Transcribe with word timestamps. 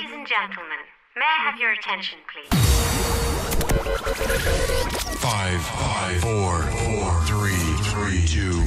Ladies 0.00 0.16
and 0.16 0.26
gentlemen, 0.26 0.78
may 1.14 1.26
I 1.26 1.50
have 1.50 1.60
your 1.60 1.72
attention, 1.72 2.20
please? 2.32 2.48
Five, 5.18 5.60
five, 5.60 6.20
four, 6.22 6.62
four, 6.62 7.20
three, 7.26 7.52
three, 7.90 8.26
two, 8.26 8.62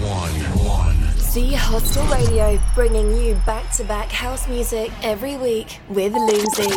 one, 0.00 0.32
one. 0.64 0.96
Z 1.18 1.52
Hostel 1.52 2.06
Radio, 2.06 2.58
bringing 2.74 3.14
you 3.14 3.34
back 3.44 3.70
to 3.72 3.84
back 3.84 4.10
house 4.10 4.48
music 4.48 4.90
every 5.02 5.36
week 5.36 5.80
with 5.90 6.14
Loomsy. 6.14 6.70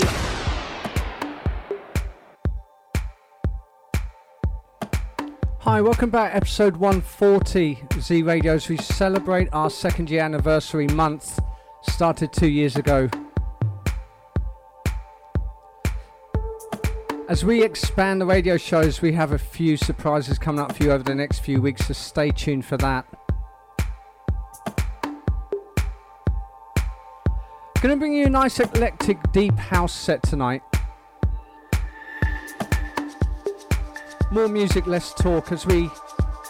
Hi, 5.60 5.80
welcome 5.80 6.10
back. 6.10 6.36
Episode 6.36 6.76
140 6.76 7.84
Z 8.02 8.22
Radios. 8.24 8.68
We 8.68 8.76
celebrate 8.76 9.48
our 9.54 9.70
second 9.70 10.10
year 10.10 10.24
anniversary 10.24 10.88
month. 10.88 11.40
Started 11.84 12.34
two 12.34 12.50
years 12.50 12.76
ago. 12.76 13.10
As 17.30 17.44
we 17.44 17.62
expand 17.62 18.22
the 18.22 18.26
radio 18.26 18.56
shows, 18.56 19.02
we 19.02 19.12
have 19.12 19.34
a 19.34 19.38
few 19.38 19.76
surprises 19.76 20.40
coming 20.40 20.62
up 20.62 20.74
for 20.74 20.84
you 20.84 20.94
over 20.94 21.04
the 21.04 21.14
next 21.14 21.40
few 21.40 21.62
weeks, 21.62 21.88
so 21.88 21.94
stay 21.94 22.32
tuned 22.32 22.64
for 22.64 22.78
that. 22.78 23.06
Going 27.82 27.94
to 27.94 27.98
bring 27.98 28.14
you 28.14 28.28
a 28.28 28.30
nice 28.30 28.62
eclectic 28.62 29.18
deep 29.34 29.58
house 29.58 29.94
set 29.94 30.24
tonight. 30.24 30.62
More 34.32 34.48
music, 34.48 34.88
less 34.88 35.14
talk 35.14 35.52
as 35.52 35.66
we 35.66 35.90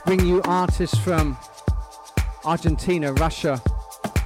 bring 0.05 0.23
you 0.23 0.43
artists 0.43 0.99
from 0.99 1.35
Argentina, 2.45 3.13
Russia, 3.13 3.59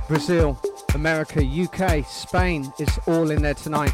Brazil, 0.10 0.60
America, 0.96 1.42
UK, 1.42 2.06
Spain. 2.06 2.74
It's 2.78 2.98
all 3.08 3.32
in 3.32 3.42
there 3.42 3.54
tonight. 3.54 3.94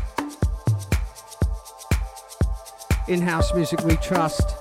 In 3.08 3.22
house 3.22 3.54
music 3.54 3.80
we 3.86 3.96
trust. 3.96 4.58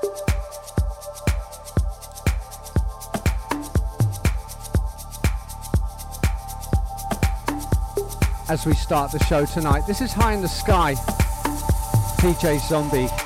As 8.48 8.64
we 8.64 8.74
start 8.74 9.10
the 9.10 9.18
show 9.28 9.44
tonight, 9.46 9.82
this 9.88 10.00
is 10.00 10.12
High 10.12 10.34
in 10.34 10.42
the 10.42 10.48
Sky, 10.48 10.94
DJ 12.20 12.60
Zombie. 12.60 13.25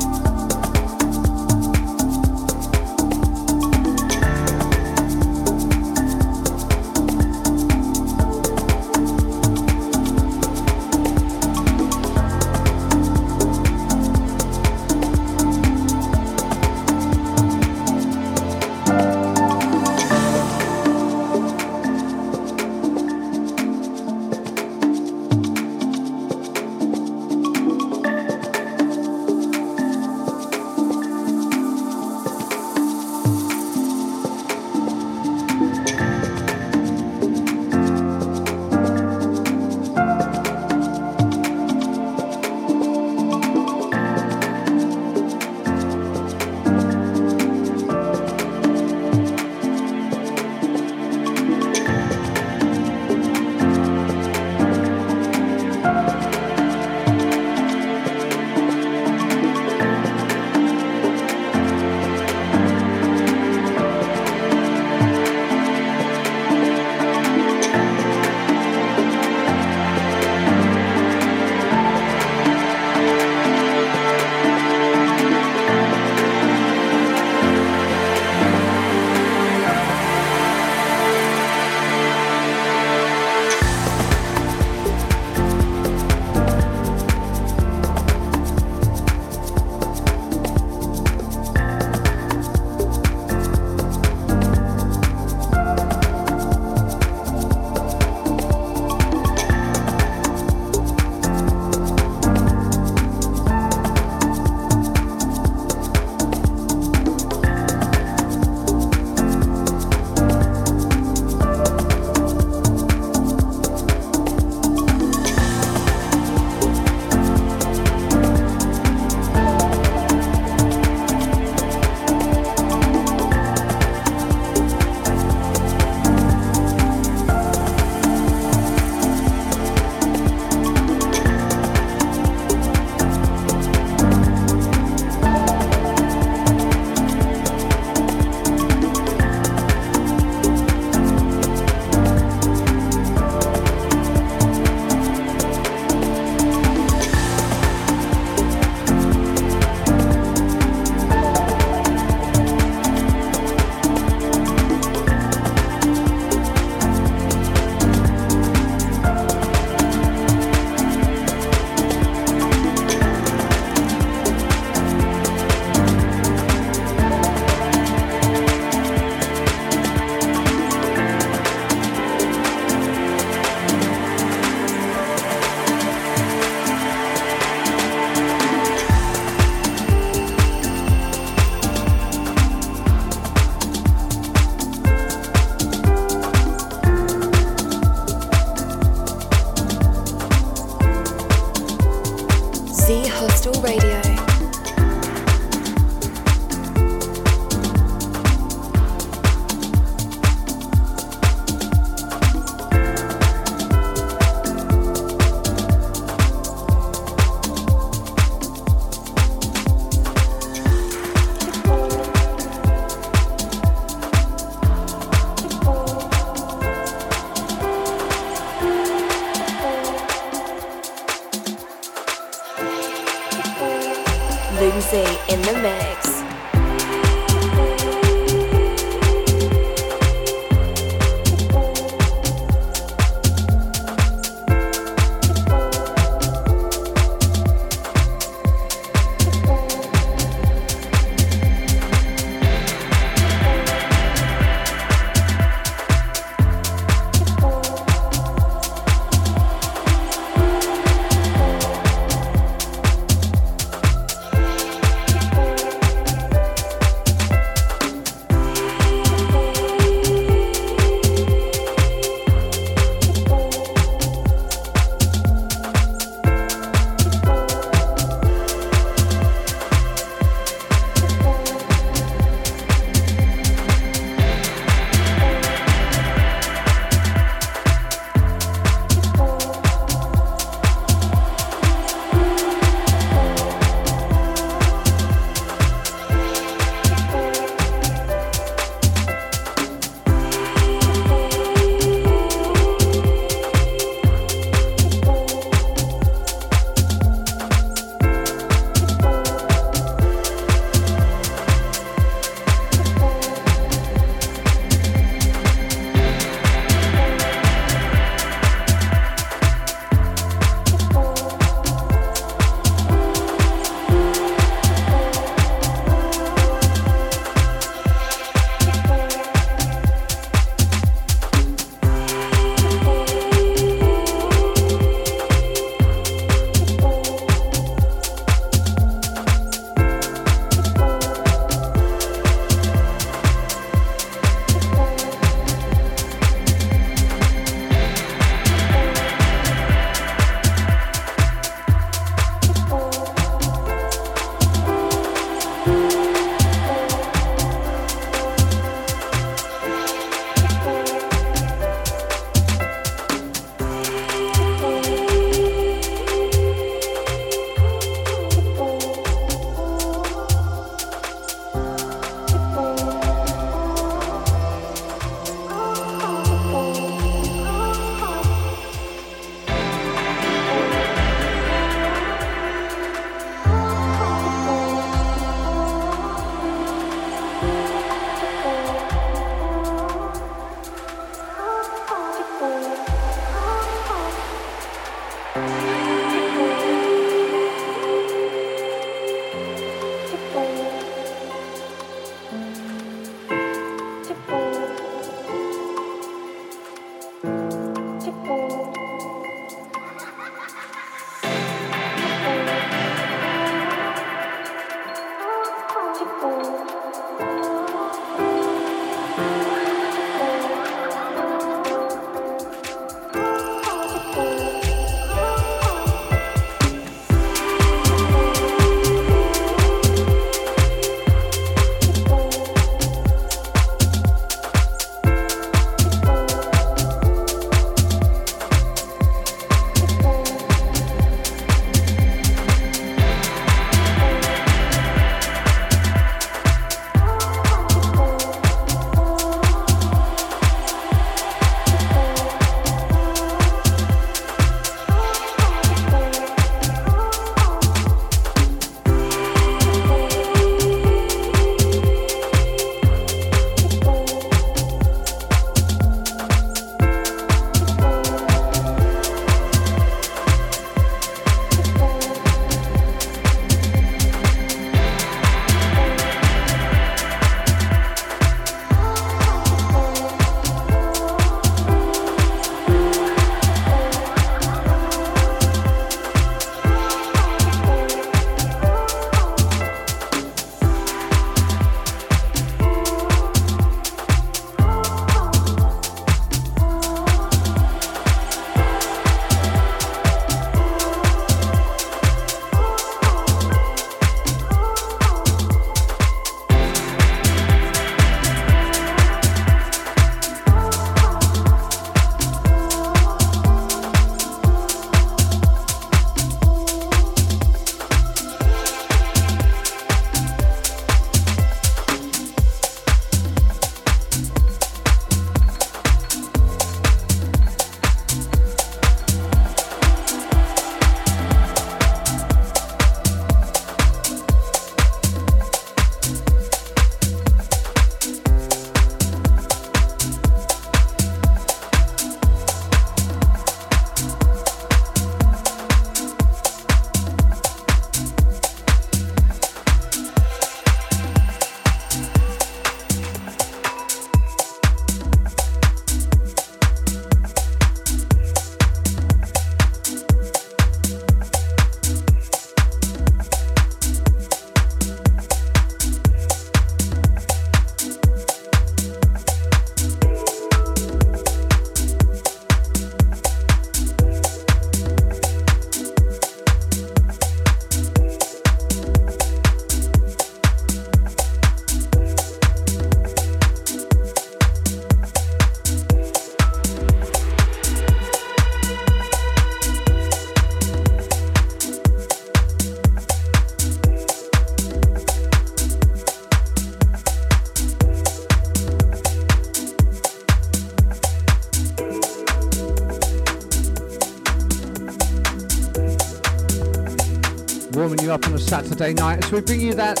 Saturday 598.74 598.94
night 598.94 599.24
as 599.24 599.30
we 599.30 599.40
bring 599.40 599.60
you 599.60 599.72
that 599.74 600.00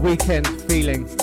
weekend 0.00 0.46
feeling. 0.68 1.17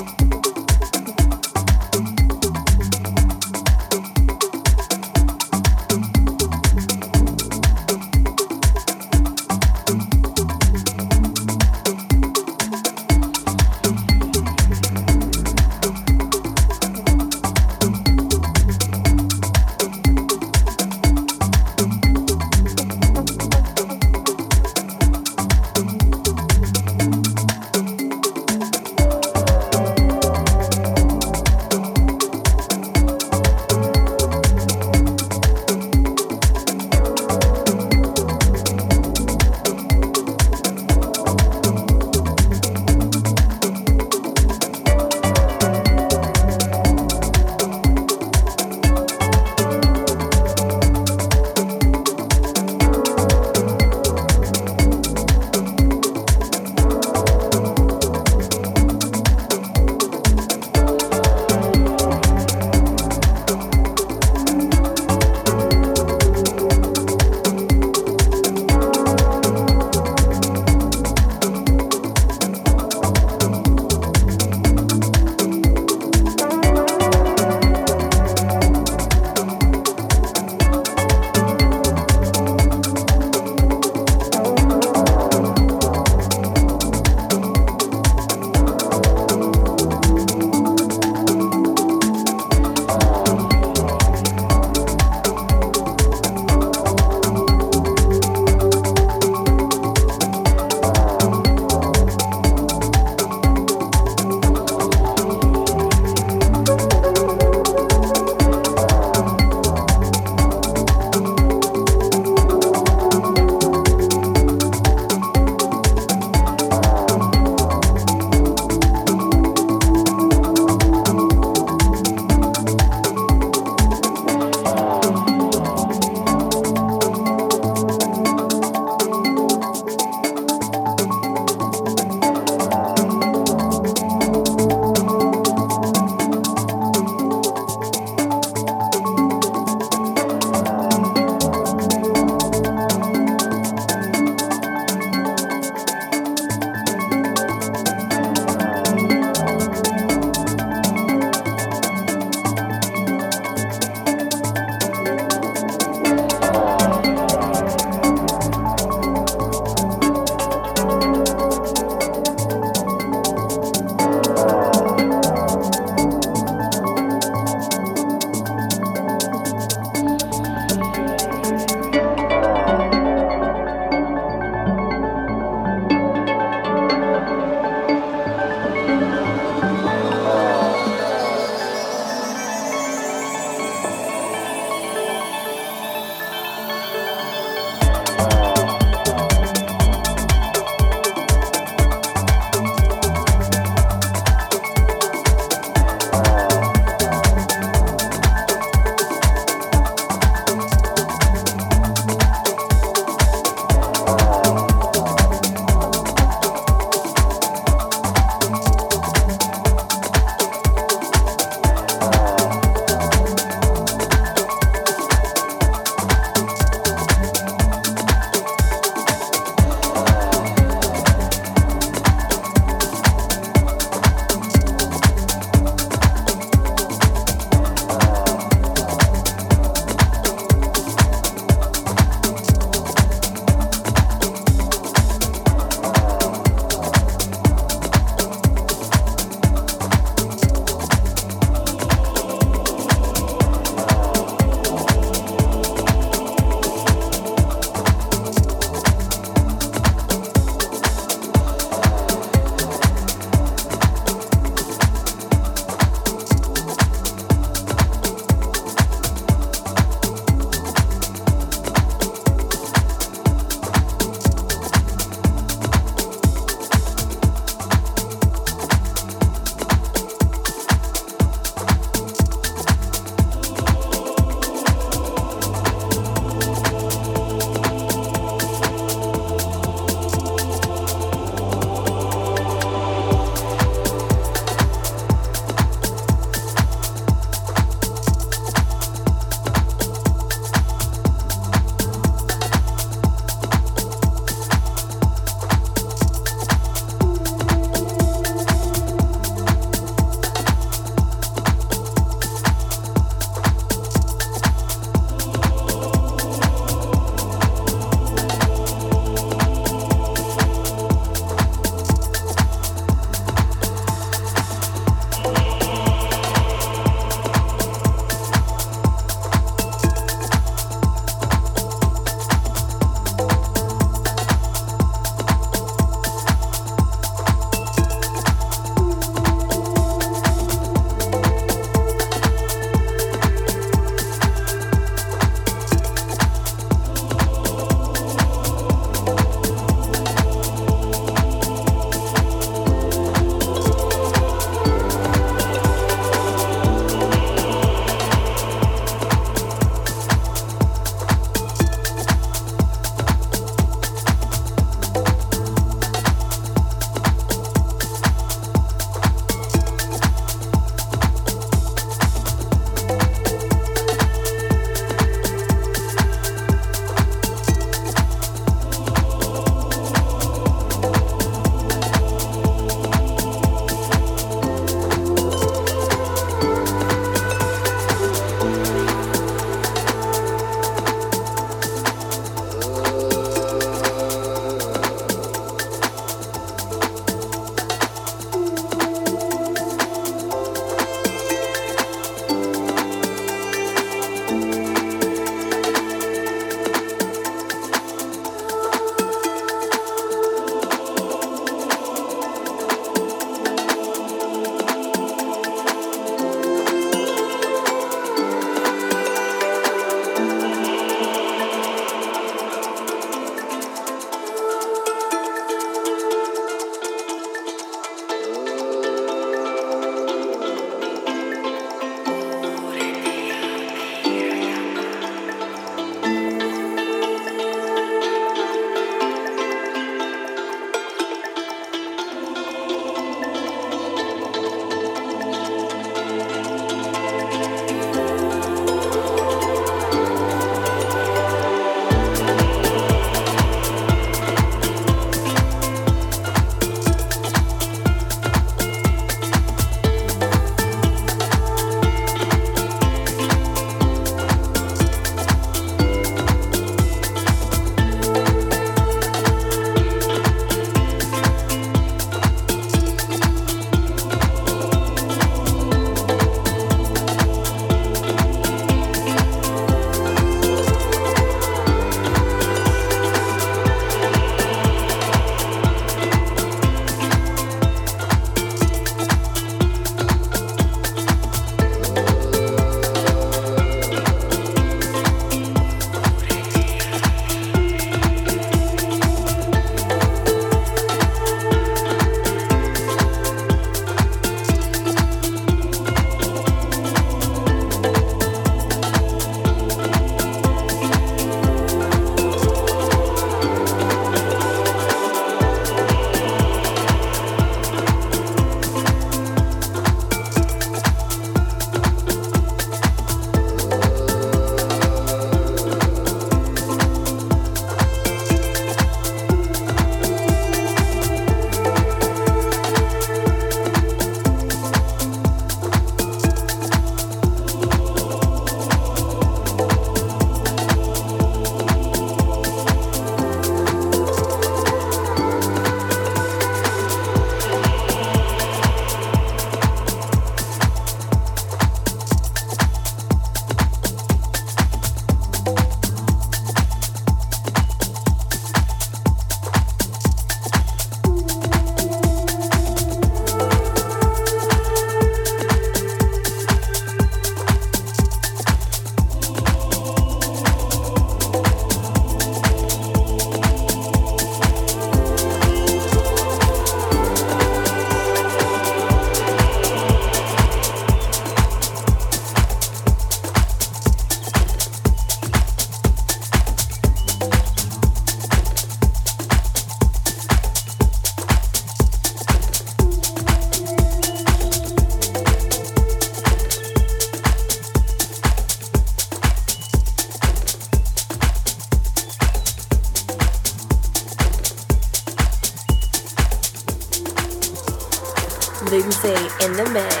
In 599.43 599.53
the 599.53 599.69
mix. 599.71 600.00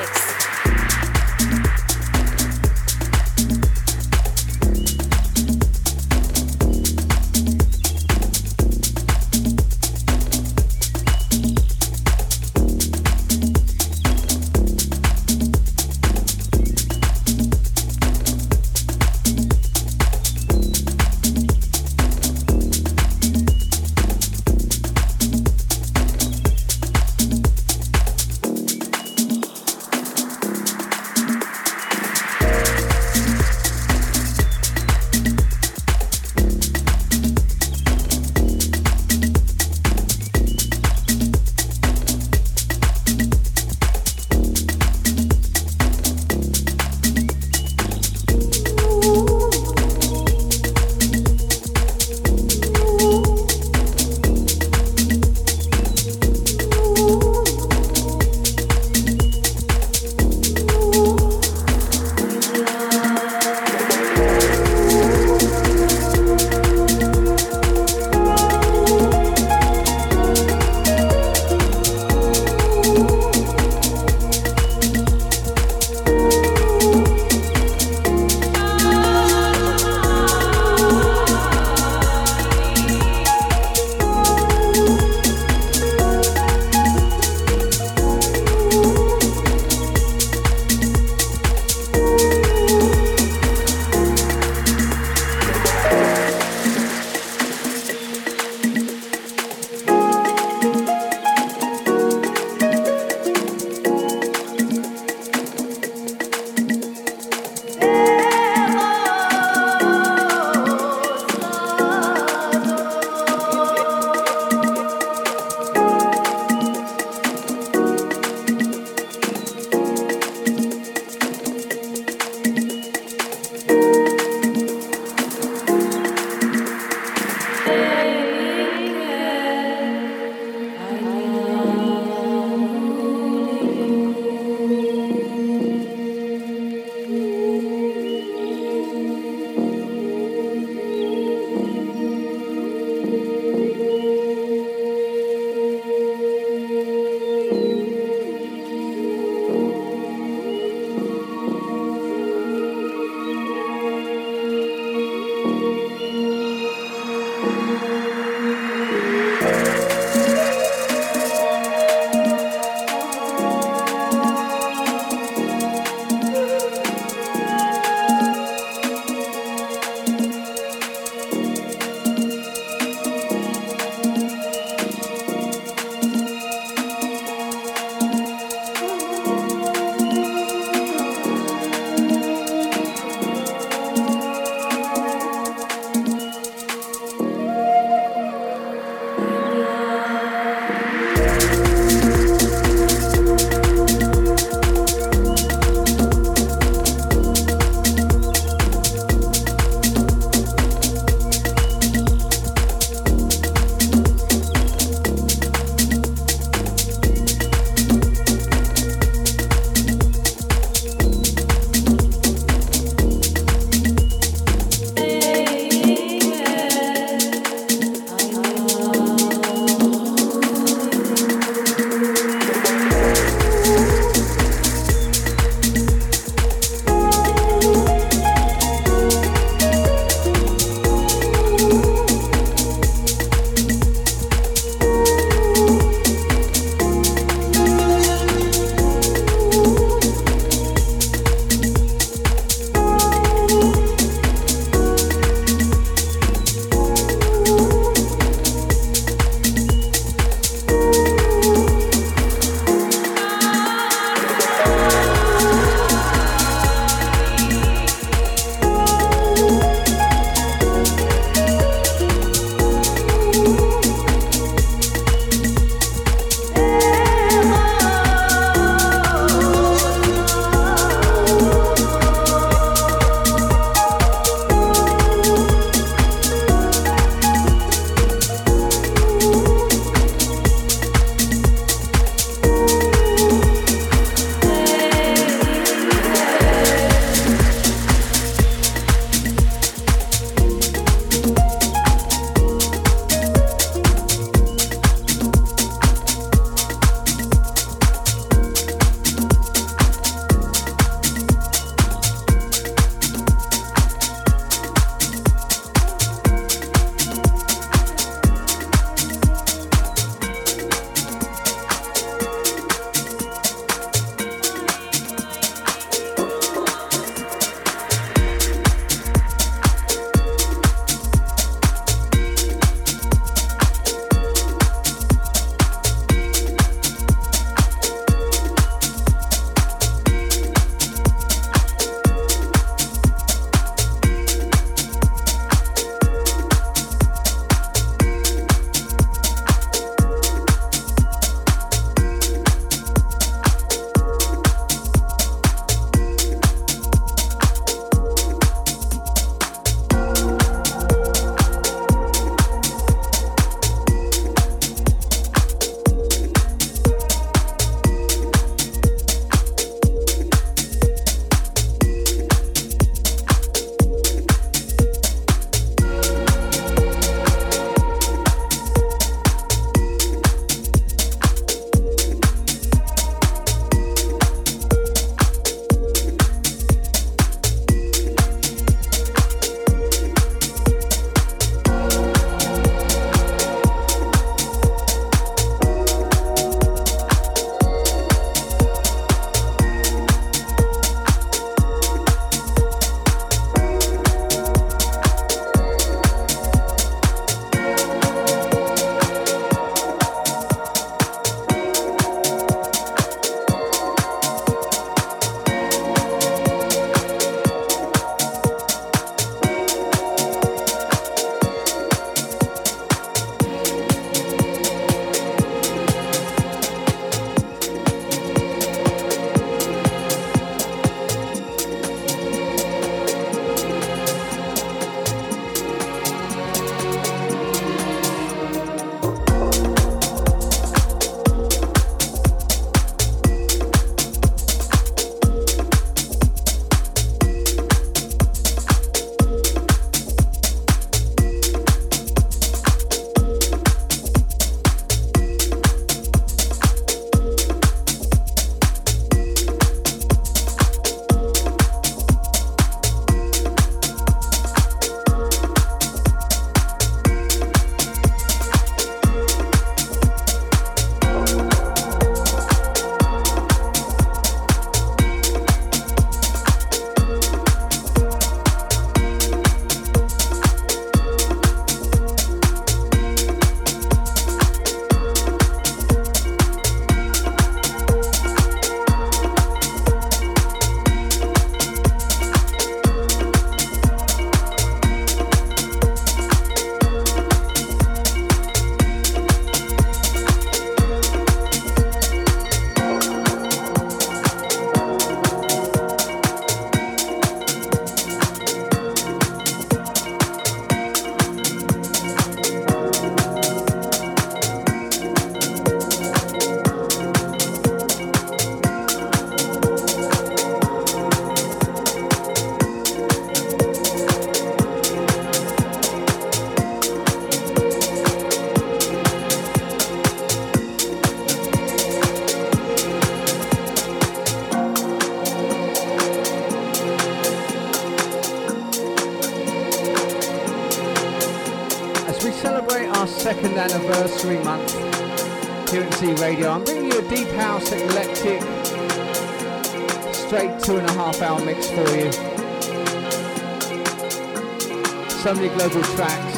Many 545.97 546.30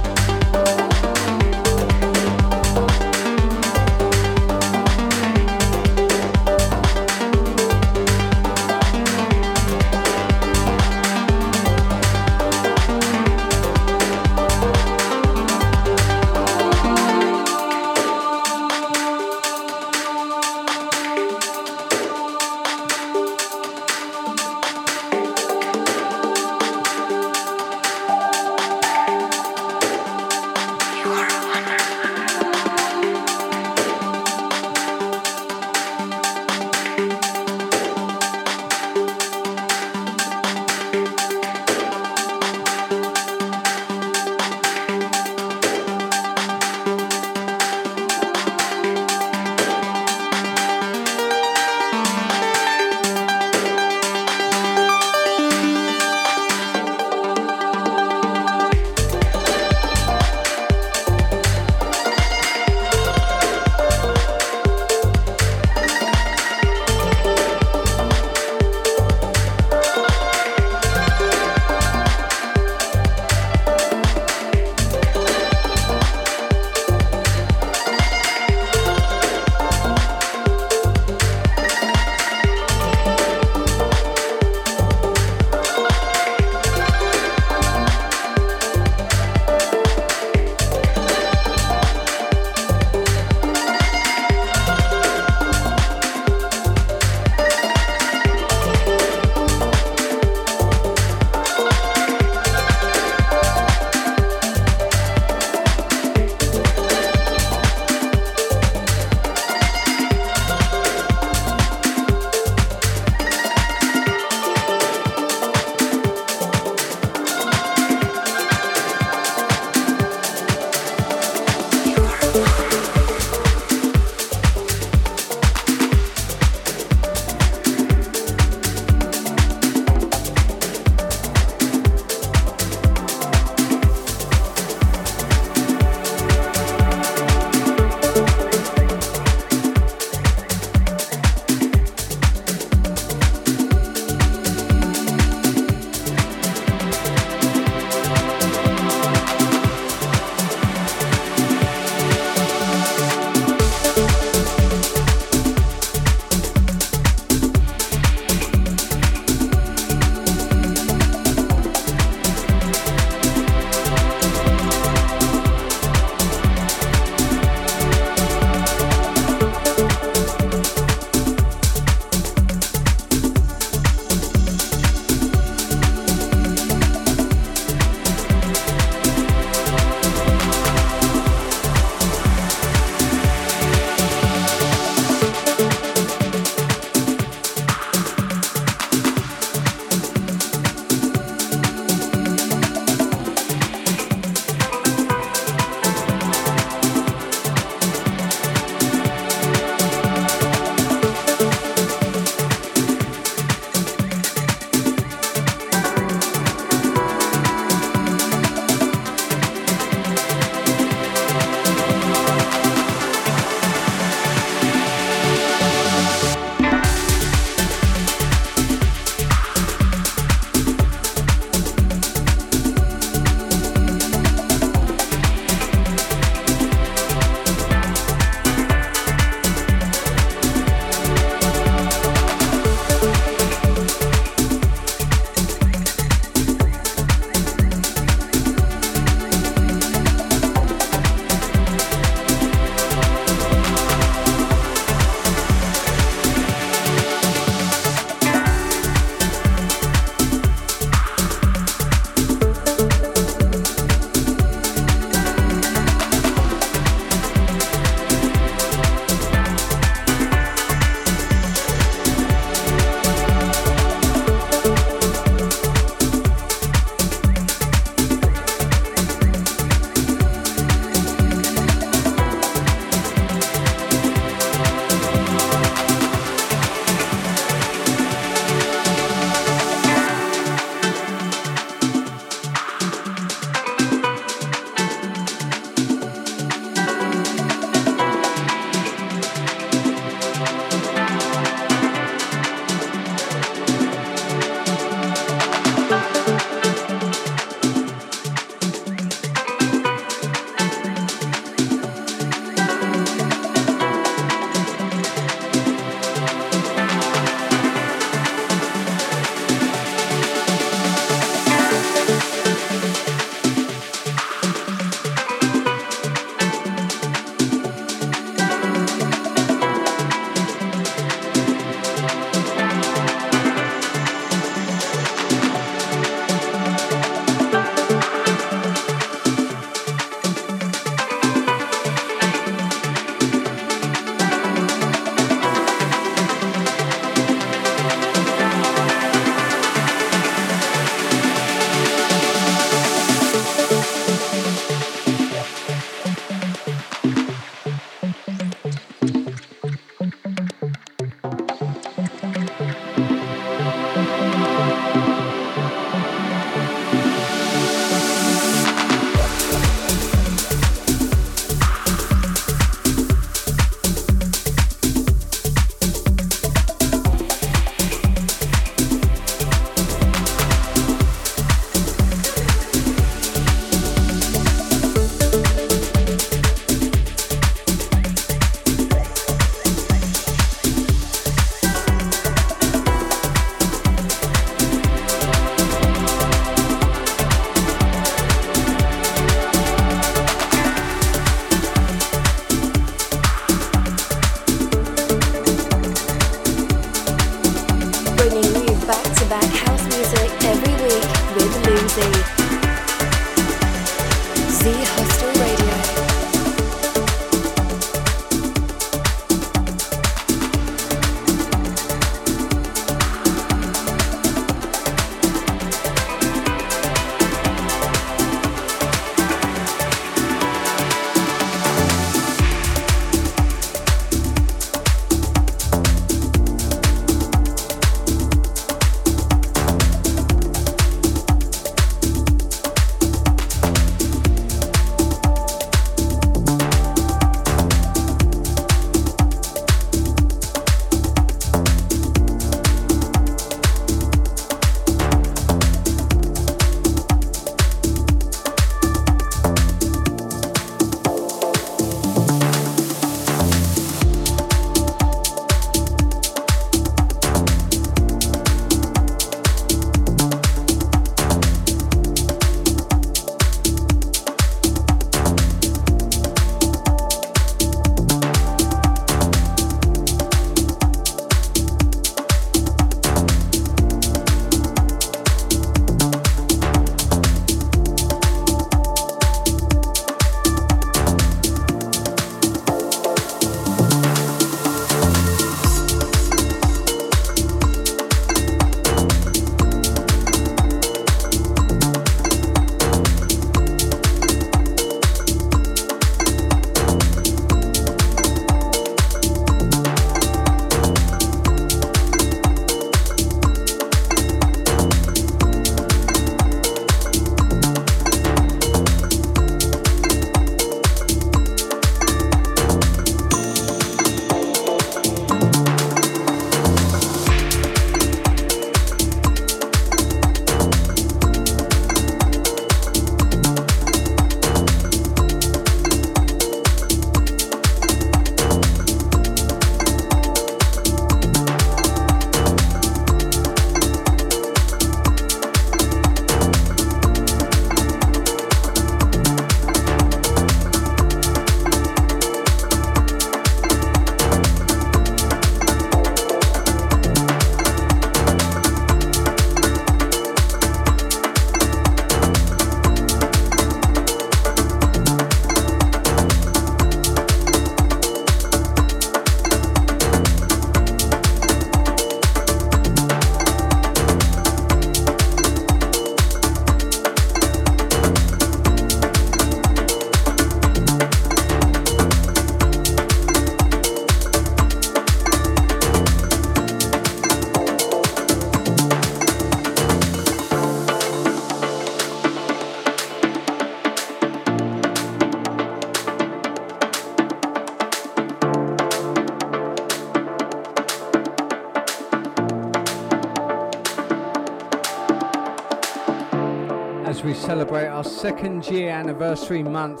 celebrate 597.52 597.86
our 597.86 598.02
second 598.02 598.64
year 598.64 598.88
anniversary 598.88 599.62
month. 599.62 600.00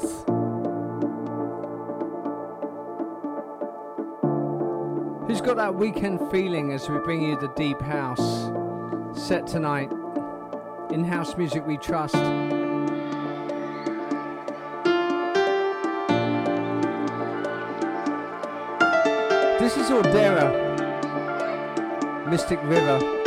Who's 5.28 5.42
got 5.42 5.56
that 5.56 5.74
weekend 5.74 6.30
feeling 6.30 6.72
as 6.72 6.88
we 6.88 6.96
bring 7.00 7.20
you 7.20 7.38
the 7.38 7.48
deep 7.48 7.78
house 7.82 8.50
set 9.14 9.46
tonight? 9.46 9.92
In 10.92 11.04
house 11.04 11.36
music 11.36 11.66
we 11.66 11.76
trust. 11.76 12.14
This 19.60 19.76
is 19.76 19.90
Ordera, 19.90 20.48
Mystic 22.30 22.62
River. 22.62 23.21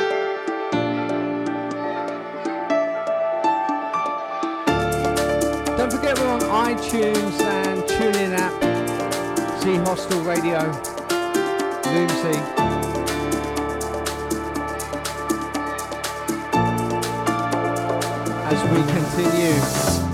iTunes 6.96 7.42
and 7.42 7.84
TuneIn 7.84 8.38
app, 8.38 9.62
Z 9.62 9.76
Hostel 9.84 10.22
Radio, 10.22 10.60
Loomsy. 11.92 12.40
As 18.48 18.64
we 18.72 18.80
continue. 18.94 20.05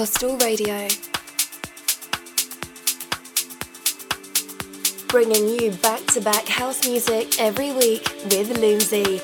Hostel 0.00 0.38
Radio. 0.38 0.88
Bringing 5.08 5.60
you 5.60 5.72
back 5.82 6.06
to 6.14 6.22
back 6.22 6.48
house 6.48 6.88
music 6.88 7.38
every 7.38 7.70
week 7.72 8.08
with 8.30 8.56
Loomsy. 8.56 9.20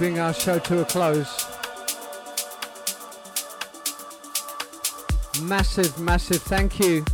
Bring 0.00 0.18
our 0.18 0.32
show 0.32 0.58
to 0.58 0.80
a 0.80 0.84
close. 0.86 1.44
Massive, 5.42 6.00
massive 6.00 6.40
thank 6.40 6.80
you 6.80 7.04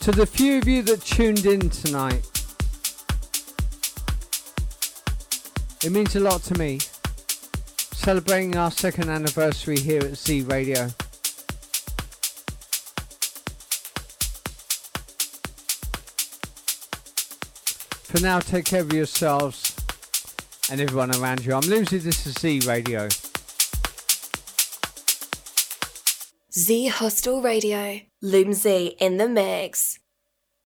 to 0.00 0.12
the 0.12 0.24
few 0.24 0.56
of 0.56 0.66
you 0.66 0.80
that 0.80 1.02
tuned 1.02 1.44
in 1.44 1.68
tonight. 1.68 2.26
It 5.84 5.92
means 5.92 6.16
a 6.16 6.20
lot 6.20 6.42
to 6.44 6.58
me. 6.58 6.78
Celebrating 7.92 8.56
our 8.56 8.70
second 8.70 9.10
anniversary 9.10 9.78
here 9.78 10.00
at 10.00 10.16
Z 10.16 10.40
Radio. 10.44 10.88
For 18.10 18.20
now, 18.20 18.40
take 18.40 18.64
care 18.64 18.80
of 18.80 18.92
yourselves 18.92 19.76
and 20.68 20.80
everyone 20.80 21.14
around 21.14 21.44
you. 21.44 21.54
I'm 21.54 21.60
Lucy, 21.60 21.98
this 21.98 22.26
is 22.26 22.34
Z 22.34 22.60
Radio. 22.66 23.08
Z 26.52 26.88
Hostel 26.88 27.40
Radio. 27.40 28.00
Loom 28.20 28.52
Z 28.52 28.96
in 28.98 29.18
the 29.18 29.28
mix. 29.28 29.89